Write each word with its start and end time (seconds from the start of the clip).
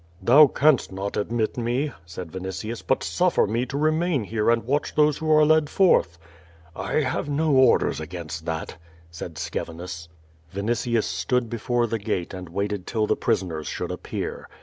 ''"Thou 0.23 0.47
canst 0.47 0.91
not 0.91 1.15
admit 1.15 1.57
me," 1.59 1.91
said 2.07 2.31
Vinitius, 2.31 2.81
^T)ut 2.83 3.03
suffer 3.03 3.45
me 3.45 3.67
to 3.67 3.77
remain 3.77 4.23
here 4.23 4.49
and 4.49 4.63
watch 4.65 4.95
those 4.95 5.19
who 5.19 5.29
are 5.31 5.45
led 5.45 5.69
forth." 5.69 6.17
"I 6.75 7.01
have 7.01 7.29
no 7.29 7.51
orders 7.51 7.99
against 7.99 8.47
that," 8.47 8.77
said 9.11 9.37
Scevinus. 9.37 10.07
Vinitius 10.51 11.03
stood 11.05 11.51
before 11.51 11.85
the 11.85 11.99
gate 11.99 12.33
and 12.33 12.49
waited 12.49 12.87
till 12.87 13.05
the 13.05 13.15
prisoners 13.15 13.67
should 13.67 13.91
appear. 13.91 14.49